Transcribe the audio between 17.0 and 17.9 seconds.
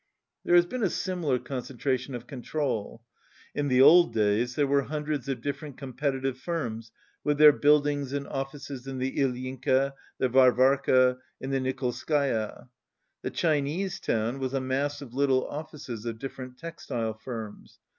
firms.